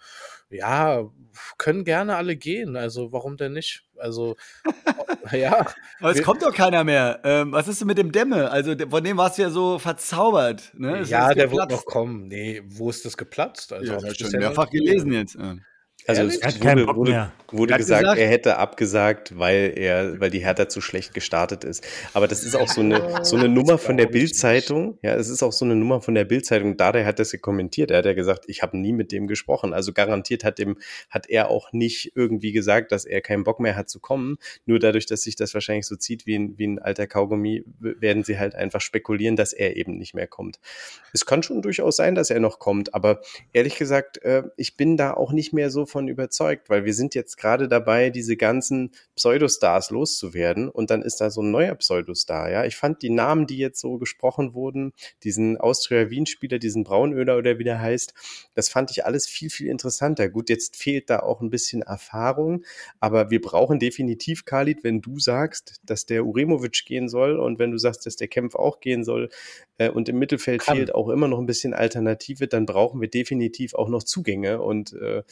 [0.48, 1.10] Ja,
[1.58, 2.76] können gerne alle gehen.
[2.76, 3.84] Also warum denn nicht?
[3.96, 4.36] Also
[5.32, 5.66] ja,
[6.00, 7.20] Aber es kommt doch keiner mehr.
[7.24, 8.50] Ähm, was ist denn mit dem Dämme?
[8.50, 10.72] Also von dem warst du ja so verzaubert.
[10.74, 11.02] Ne?
[11.04, 12.28] Ja, der wird noch kommen.
[12.28, 13.72] Nee, wo ist das geplatzt?
[13.72, 15.34] Also Ja, das ich schon mehrfach gelesen jetzt.
[15.34, 15.56] Ja.
[16.06, 16.40] Also Ehrlich?
[16.42, 20.38] es wurde, wurde, wurde Er hat gesagt, gesagt- er hätte abgesagt, weil er, weil die
[20.38, 21.84] Hertha zu schlecht gestartet ist.
[22.12, 24.06] Aber das ist auch so eine, so eine Nummer von der.
[24.06, 24.98] Bild-Zeitung.
[25.02, 26.76] Ja, es ist auch so eine Nummer von der Bild-Zeitung.
[26.76, 27.90] Dada hat das ja kommentiert.
[27.90, 29.74] Er hat ja gesagt, ich habe nie mit dem gesprochen.
[29.74, 30.78] Also garantiert hat dem,
[31.10, 34.36] hat er auch nicht irgendwie gesagt, dass er keinen Bock mehr hat zu kommen.
[34.64, 38.22] Nur dadurch, dass sich das wahrscheinlich so zieht wie ein, wie ein alter Kaugummi, werden
[38.22, 40.60] sie halt einfach spekulieren, dass er eben nicht mehr kommt.
[41.12, 43.20] Es kann schon durchaus sein, dass er noch kommt, aber
[43.52, 47.14] ehrlich gesagt, äh, ich bin da auch nicht mehr so von überzeugt, weil wir sind
[47.14, 52.50] jetzt gerade dabei, diese ganzen Pseudostars loszuwerden und dann ist da so ein neuer Pseudostar,
[52.50, 52.64] ja.
[52.64, 54.92] Ich fand die Namen, die jetzt so gesprochen wurden,
[55.24, 58.14] diesen Austria-Wien-Spieler, diesen Braunöder oder wie der heißt,
[58.54, 60.28] das fand ich alles viel, viel interessanter.
[60.28, 62.64] Gut, jetzt fehlt da auch ein bisschen Erfahrung,
[63.00, 67.70] aber wir brauchen definitiv, Khalid, wenn du sagst, dass der Uremovic gehen soll und wenn
[67.70, 69.28] du sagst, dass der Kempf auch gehen soll
[69.78, 70.76] äh, und im Mittelfeld Kann.
[70.76, 74.92] fehlt auch immer noch ein bisschen Alternative, dann brauchen wir definitiv auch noch Zugänge und
[74.94, 75.22] äh,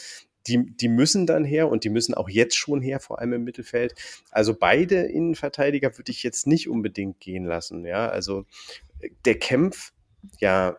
[0.47, 3.45] die, die müssen dann her und die müssen auch jetzt schon her, vor allem im
[3.45, 3.95] Mittelfeld.
[4.31, 7.85] Also beide Innenverteidiger würde ich jetzt nicht unbedingt gehen lassen.
[7.85, 8.45] Ja, also
[9.01, 9.93] äh, der Kempf,
[10.39, 10.77] ja,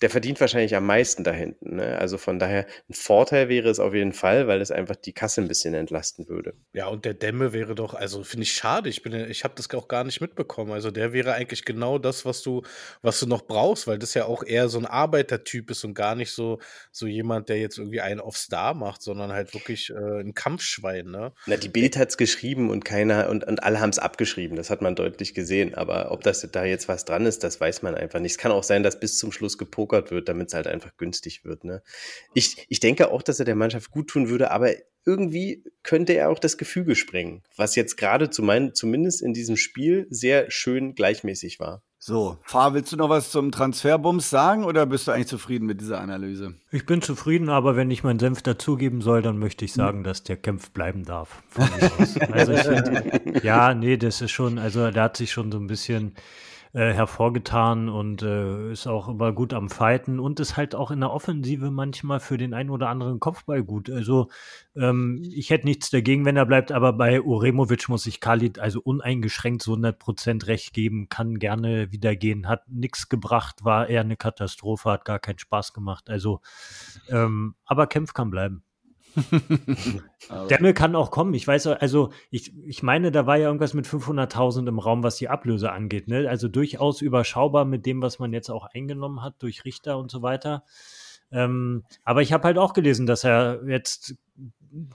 [0.00, 1.76] der verdient wahrscheinlich am meisten da hinten.
[1.76, 1.98] Ne?
[1.98, 5.42] Also von daher ein Vorteil wäre es auf jeden Fall, weil es einfach die Kasse
[5.42, 6.54] ein bisschen entlasten würde.
[6.72, 8.88] Ja, und der Dämme wäre doch, also finde ich schade.
[8.88, 10.72] Ich bin, ich habe das auch gar nicht mitbekommen.
[10.72, 12.62] Also der wäre eigentlich genau das, was du,
[13.02, 16.14] was du noch brauchst, weil das ja auch eher so ein Arbeitertyp ist und gar
[16.14, 16.60] nicht so,
[16.90, 21.06] so jemand, der jetzt irgendwie einen auf Star macht, sondern halt wirklich äh, ein Kampfschwein,
[21.06, 21.32] ne?
[21.46, 24.56] Na, die Bild hat's geschrieben und keiner und, und alle haben es abgeschrieben.
[24.56, 25.74] Das hat man deutlich gesehen.
[25.74, 28.32] Aber ob das da jetzt was dran ist, das weiß man einfach nicht.
[28.32, 31.44] Es kann auch sein, dass bis zum Schluss gepokert wird, damit es halt einfach günstig
[31.44, 31.64] wird.
[31.64, 31.82] Ne?
[32.34, 34.72] Ich, ich denke auch, dass er der Mannschaft gut tun würde, aber
[35.04, 39.56] irgendwie könnte er auch das Gefüge sprengen, was jetzt gerade zu meinen, zumindest in diesem
[39.56, 41.82] Spiel sehr schön gleichmäßig war.
[42.02, 45.82] So, Fahr, willst du noch was zum Transferbums sagen oder bist du eigentlich zufrieden mit
[45.82, 46.54] dieser Analyse?
[46.70, 50.22] Ich bin zufrieden, aber wenn ich meinen Senf dazugeben soll, dann möchte ich sagen, dass
[50.22, 51.42] der Kempf bleiben darf.
[51.48, 52.16] Von mir aus.
[52.32, 55.66] Also ich find, ja, nee, das ist schon, also der hat sich schon so ein
[55.66, 56.14] bisschen
[56.72, 61.00] äh, hervorgetan und äh, ist auch immer gut am Fighten und ist halt auch in
[61.00, 63.90] der Offensive manchmal für den einen oder anderen Kopfball gut.
[63.90, 64.28] Also
[64.76, 68.80] ähm, ich hätte nichts dagegen, wenn er bleibt, aber bei Uremovic muss ich Khalid also
[68.80, 74.16] uneingeschränkt so 100% recht geben, kann gerne wieder gehen, hat nichts gebracht, war eher eine
[74.16, 76.08] Katastrophe, hat gar keinen Spaß gemacht.
[76.08, 76.40] Also,
[77.08, 78.62] ähm, aber Kempf kann bleiben.
[80.50, 81.34] Demme kann auch kommen.
[81.34, 85.16] Ich weiß, also ich, ich meine, da war ja irgendwas mit 500.000 im Raum, was
[85.16, 86.08] die Ablöse angeht.
[86.08, 86.28] Ne?
[86.28, 90.22] Also durchaus überschaubar mit dem, was man jetzt auch eingenommen hat durch Richter und so
[90.22, 90.64] weiter.
[91.32, 94.16] Ähm, aber ich habe halt auch gelesen, dass er jetzt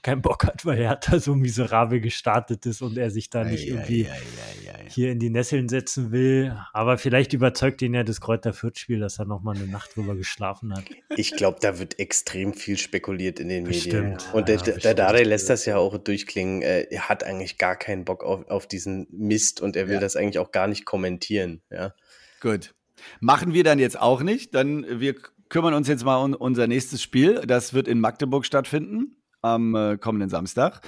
[0.01, 3.65] keinen Bock hat, weil er da so miserabel gestartet ist und er sich da nicht
[3.65, 6.55] ei, irgendwie ei, ei, hier in die Nesseln setzen will.
[6.73, 10.15] Aber vielleicht überzeugt ihn ja das Kräuter Fürth-Spiel, dass er noch mal eine Nacht drüber
[10.15, 10.85] geschlafen hat.
[11.17, 14.11] Ich glaube, da wird extrem viel spekuliert in den bestimmt.
[14.11, 14.33] Medien.
[14.33, 16.61] Und der, ja, der Dare lässt das ja auch durchklingen.
[16.61, 19.99] Äh, er hat eigentlich gar keinen Bock auf, auf diesen Mist und er will ja.
[19.99, 21.61] das eigentlich auch gar nicht kommentieren.
[21.69, 21.93] Ja.
[22.39, 22.73] Gut.
[23.19, 24.55] Machen wir dann jetzt auch nicht.
[24.55, 25.15] Dann wir
[25.49, 27.41] kümmern uns jetzt mal um unser nächstes Spiel.
[27.45, 30.81] Das wird in Magdeburg stattfinden am äh, kommenden Samstag.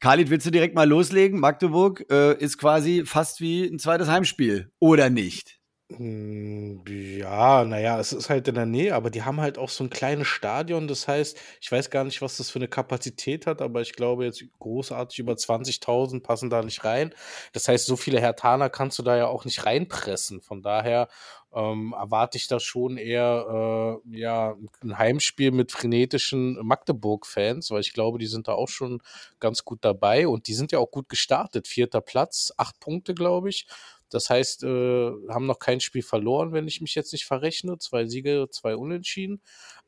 [0.00, 1.40] Khalid, willst du direkt mal loslegen?
[1.40, 5.59] Magdeburg äh, ist quasi fast wie ein zweites Heimspiel, oder nicht?
[5.96, 9.82] Hm, ja, naja, es ist halt in der Nähe, aber die haben halt auch so
[9.82, 10.86] ein kleines Stadion.
[10.86, 14.24] Das heißt, ich weiß gar nicht, was das für eine Kapazität hat, aber ich glaube
[14.24, 17.12] jetzt großartig über 20.000 passen da nicht rein.
[17.52, 20.40] Das heißt, so viele Hertaner kannst du da ja auch nicht reinpressen.
[20.40, 21.08] Von daher
[21.52, 27.92] ähm, erwarte ich da schon eher äh, ja, ein Heimspiel mit frenetischen Magdeburg-Fans, weil ich
[27.94, 29.02] glaube, die sind da auch schon
[29.40, 31.66] ganz gut dabei und die sind ja auch gut gestartet.
[31.66, 33.66] Vierter Platz, acht Punkte, glaube ich.
[34.10, 37.78] Das heißt, äh, haben noch kein Spiel verloren, wenn ich mich jetzt nicht verrechne.
[37.78, 39.42] Zwei Siege, zwei Unentschieden.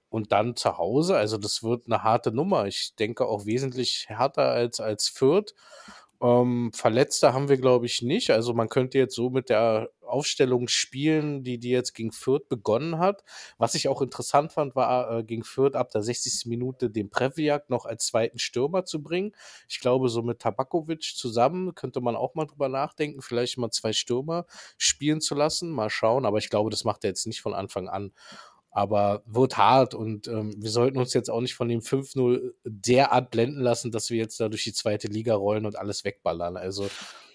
[0.08, 2.66] Und dann zu Hause, also das wird eine harte Nummer.
[2.66, 5.54] Ich denke auch wesentlich härter als, als Fürth.
[6.22, 8.30] Ähm, Verletzte haben wir, glaube ich, nicht.
[8.30, 12.98] Also man könnte jetzt so mit der Aufstellung spielen, die die jetzt gegen Fürth begonnen
[12.98, 13.24] hat.
[13.58, 16.46] Was ich auch interessant fand, war äh, gegen Fürth ab der 60.
[16.46, 19.32] Minute den Previak noch als zweiten Stürmer zu bringen.
[19.68, 23.92] Ich glaube, so mit Tabakovic zusammen könnte man auch mal drüber nachdenken, vielleicht mal zwei
[23.92, 24.46] Stürmer
[24.78, 25.70] spielen zu lassen.
[25.70, 26.24] Mal schauen.
[26.24, 28.12] Aber ich glaube, das macht er jetzt nicht von Anfang an
[28.74, 33.30] aber wird hart und ähm, wir sollten uns jetzt auch nicht von dem 5-0 derart
[33.30, 36.56] blenden lassen, dass wir jetzt da durch die zweite Liga rollen und alles wegballern.
[36.56, 36.88] Also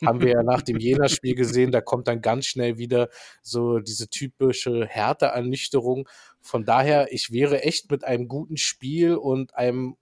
[0.03, 3.09] haben wir ja nach dem Jena-Spiel gesehen, da kommt dann ganz schnell wieder
[3.43, 6.09] so diese typische Härteernüchterung.
[6.41, 9.95] Von daher, ich wäre echt mit einem guten Spiel und einem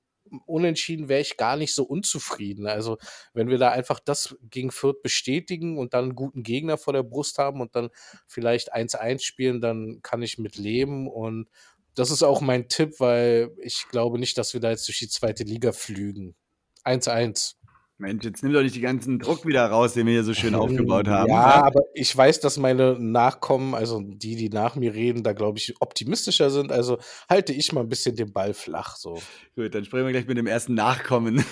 [0.45, 2.67] Unentschieden wäre ich gar nicht so unzufrieden.
[2.67, 2.97] Also,
[3.33, 7.03] wenn wir da einfach das gegen Fürth bestätigen und dann einen guten Gegner vor der
[7.03, 7.89] Brust haben und dann
[8.27, 11.07] vielleicht 1-1 spielen, dann kann ich mit leben.
[11.07, 11.47] Und
[11.93, 15.09] das ist auch mein Tipp, weil ich glaube nicht, dass wir da jetzt durch die
[15.09, 16.35] zweite Liga flügen.
[16.83, 17.55] 1-1.
[17.97, 20.53] Mensch, jetzt nimm doch nicht den ganzen Druck wieder raus, den wir hier so schön
[20.53, 21.29] aufgebaut haben.
[21.29, 25.60] Ja, aber ich weiß, dass meine Nachkommen, also die, die nach mir reden, da glaube
[25.60, 26.73] ich optimistischer sind.
[26.73, 26.97] Also
[27.29, 28.97] halte ich mal ein bisschen den Ball flach.
[28.97, 29.21] So.
[29.55, 31.39] Gut, dann sprechen wir gleich mit dem ersten Nachkommen.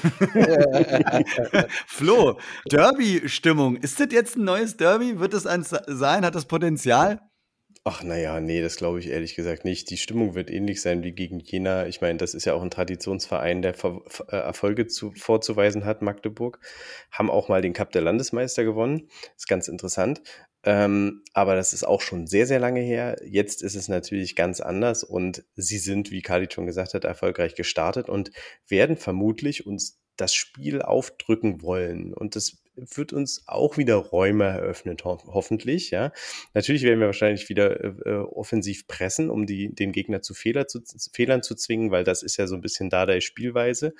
[1.87, 2.37] Flo,
[2.69, 3.77] Derby-Stimmung.
[3.77, 5.19] Ist das jetzt ein neues Derby?
[5.19, 6.25] Wird das eins sein?
[6.25, 7.21] Hat das Potenzial?
[7.85, 9.89] Ach naja, nee, das glaube ich ehrlich gesagt nicht.
[9.89, 11.85] Die Stimmung wird ähnlich sein wie gegen Jena.
[11.85, 16.01] Ich meine, das ist ja auch ein Traditionsverein, der Ver äh, Erfolge zu, vorzuweisen hat,
[16.01, 16.59] Magdeburg.
[17.11, 19.09] Haben auch mal den Cup der Landesmeister gewonnen.
[19.35, 20.21] Ist ganz interessant.
[20.63, 23.17] Ähm, aber das ist auch schon sehr, sehr lange her.
[23.25, 27.53] Jetzt ist es natürlich ganz anders und sie sind, wie Khalid schon gesagt hat, erfolgreich
[27.53, 28.31] gestartet und
[28.69, 32.13] werden vermutlich uns das Spiel aufdrücken wollen.
[32.13, 35.91] Und das wird uns auch wieder Räume eröffnen, ho hoffentlich.
[35.91, 36.11] Ja,
[36.53, 40.67] natürlich werden wir wahrscheinlich wieder äh, äh, offensiv pressen, um die, den Gegner zu, Fehler
[40.67, 40.81] zu
[41.13, 43.93] Fehlern zu zwingen, weil das ist ja so ein bisschen da der Spielweise.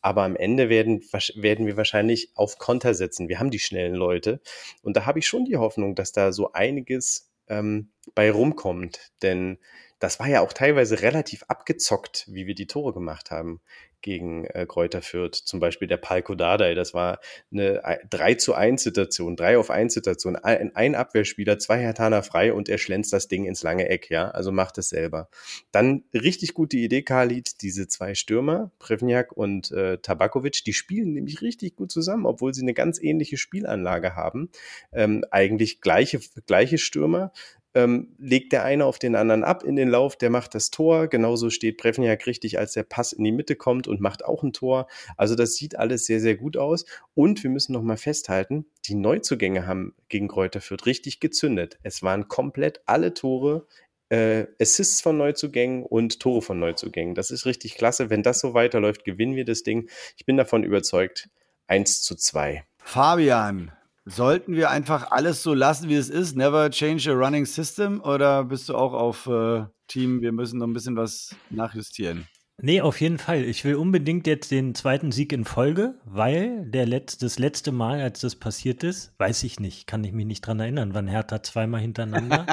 [0.00, 1.02] Aber am Ende werden,
[1.34, 3.28] werden wir wahrscheinlich auf Konter setzen.
[3.28, 4.40] Wir haben die schnellen Leute
[4.82, 9.58] und da habe ich schon die Hoffnung, dass da so einiges ähm, bei rumkommt, denn
[10.00, 13.60] das war ja auch teilweise relativ abgezockt, wie wir die Tore gemacht haben
[14.02, 15.34] gegen äh, Kräuter Fürth.
[15.34, 17.20] Zum Beispiel der Palko Dardai, das war
[17.52, 22.52] eine 3 zu 1 Situation, 3 auf 1 Situation, ein, ein Abwehrspieler, zwei Hertaner frei
[22.52, 25.28] und er schlänzt das Ding ins lange Eck, ja, also macht es selber.
[25.70, 31.42] Dann richtig gute Idee, Khalid, diese zwei Stürmer, Prevniak und äh, Tabakovic, die spielen nämlich
[31.42, 34.50] richtig gut zusammen, obwohl sie eine ganz ähnliche Spielanlage haben.
[34.92, 37.32] Ähm, eigentlich gleiche, gleiche Stürmer,
[37.74, 41.08] ähm, legt der eine auf den anderen ab in den Lauf, der macht das Tor.
[41.08, 44.52] Genauso steht Brevniak richtig, als der Pass in die Mitte kommt und macht auch ein
[44.52, 44.88] Tor.
[45.16, 46.84] Also das sieht alles sehr, sehr gut aus.
[47.14, 51.78] Und wir müssen noch mal festhalten, die Neuzugänge haben gegen Kräuter Fürth richtig gezündet.
[51.82, 53.66] Es waren komplett alle Tore
[54.10, 57.14] äh, Assists von Neuzugängen und Tore von Neuzugängen.
[57.14, 58.10] Das ist richtig klasse.
[58.10, 59.88] Wenn das so weiterläuft, gewinnen wir das Ding.
[60.16, 61.30] Ich bin davon überzeugt.
[61.68, 62.64] 1 zu 2.
[62.78, 63.70] Fabian,
[64.10, 66.36] Sollten wir einfach alles so lassen, wie es ist?
[66.36, 68.00] Never change a running system?
[68.00, 72.26] Oder bist du auch auf äh, Team, wir müssen noch ein bisschen was nachjustieren?
[72.60, 73.44] Nee, auf jeden Fall.
[73.44, 78.00] Ich will unbedingt jetzt den zweiten Sieg in Folge, weil der Letz-, das letzte Mal,
[78.00, 81.42] als das passiert ist, weiß ich nicht, kann ich mich nicht dran erinnern, wann Hertha
[81.44, 82.46] zweimal hintereinander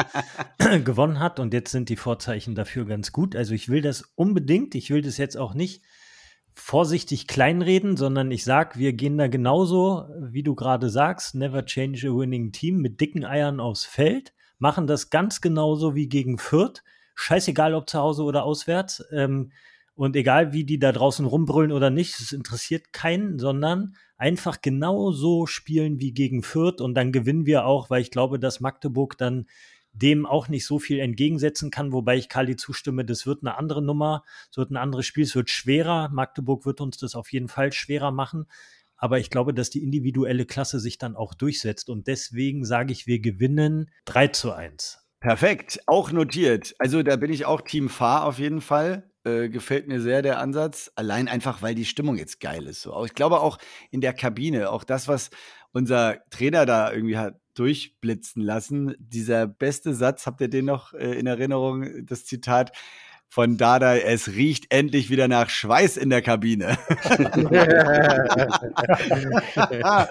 [0.85, 3.35] gewonnen hat und jetzt sind die Vorzeichen dafür ganz gut.
[3.35, 5.81] Also ich will das unbedingt, ich will das jetzt auch nicht
[6.57, 12.09] vorsichtig kleinreden, sondern ich sag, wir gehen da genauso, wie du gerade sagst, never change
[12.09, 16.83] a winning team mit dicken Eiern aufs Feld, machen das ganz genauso wie gegen Fürth.
[17.13, 19.05] Scheißegal, ob zu Hause oder auswärts.
[19.11, 19.51] Ähm,
[19.93, 25.45] und egal, wie die da draußen rumbrüllen oder nicht, es interessiert keinen, sondern einfach genauso
[25.45, 29.45] spielen wie gegen Fürth und dann gewinnen wir auch, weil ich glaube, dass Magdeburg dann
[30.01, 33.81] dem auch nicht so viel entgegensetzen kann, wobei ich Kali zustimme, das wird eine andere
[33.81, 36.09] Nummer, es wird ein anderes Spiel, es wird schwerer.
[36.09, 38.47] Magdeburg wird uns das auf jeden Fall schwerer machen.
[38.95, 41.89] Aber ich glaube, dass die individuelle Klasse sich dann auch durchsetzt.
[41.89, 44.99] Und deswegen sage ich, wir gewinnen 3 zu 1.
[45.19, 46.75] Perfekt, auch notiert.
[46.79, 49.09] Also da bin ich auch Team Fahr auf jeden Fall.
[49.23, 50.91] Äh, gefällt mir sehr der Ansatz.
[50.95, 52.81] Allein einfach, weil die Stimmung jetzt geil ist.
[52.81, 53.05] So.
[53.05, 53.57] Ich glaube auch
[53.91, 55.29] in der Kabine, auch das, was
[55.71, 58.95] unser Trainer da irgendwie hat durchblitzen lassen.
[58.99, 62.05] Dieser beste Satz, habt ihr den noch äh, in Erinnerung?
[62.05, 62.71] Das Zitat
[63.29, 66.77] von Dada, es riecht endlich wieder nach Schweiß in der Kabine.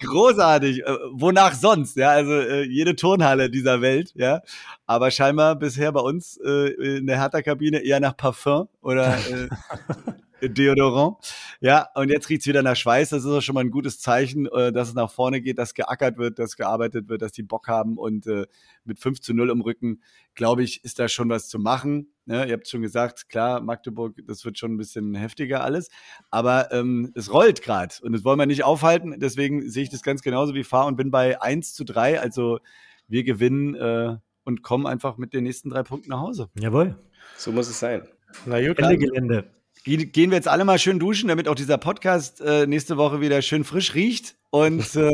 [0.00, 0.86] Großartig.
[0.86, 1.96] Äh, wonach sonst?
[1.96, 4.42] Ja, also äh, jede Turnhalle dieser Welt, ja.
[4.86, 9.48] Aber scheinbar bisher bei uns äh, in der Hertha-Kabine eher nach Parfum oder äh,
[10.42, 11.16] Deodorant.
[11.60, 13.10] Ja, und jetzt riecht's wieder nach Schweiß.
[13.10, 15.74] Das ist auch schon mal ein gutes Zeichen, äh, dass es nach vorne geht, dass
[15.74, 17.98] geackert wird, dass gearbeitet wird, dass die Bock haben.
[17.98, 18.46] Und äh,
[18.84, 20.02] mit 5 zu 0 im Rücken,
[20.34, 22.12] glaube ich, ist da schon was zu machen.
[22.26, 25.90] Ja, ihr habt schon gesagt, klar, Magdeburg, das wird schon ein bisschen heftiger alles.
[26.30, 29.16] Aber ähm, es rollt gerade und das wollen wir nicht aufhalten.
[29.18, 32.20] Deswegen sehe ich das ganz genauso wie Fahr und bin bei 1 zu 3.
[32.20, 32.60] Also
[33.08, 36.48] wir gewinnen äh, und kommen einfach mit den nächsten drei Punkten nach Hause.
[36.58, 36.96] Jawohl.
[37.36, 38.02] So muss es sein.
[38.46, 39.50] Na gut, Ende Gelände.
[39.84, 43.40] Gehen wir jetzt alle mal schön duschen, damit auch dieser Podcast äh, nächste Woche wieder
[43.42, 44.36] schön frisch riecht.
[44.50, 45.10] Und äh,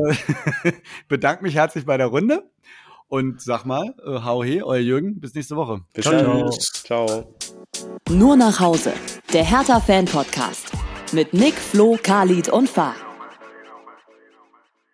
[1.08, 2.50] bedanke mich herzlich bei der Runde.
[3.08, 5.82] Und sag mal, äh, hau he, euer Jürgen, bis nächste Woche.
[5.94, 6.50] Bis ciao.
[6.50, 7.36] ciao.
[8.10, 8.92] Nur nach Hause,
[9.32, 10.72] der Hertha-Fan-Podcast
[11.12, 12.96] mit Nick, Flo, Khalid und Fahr.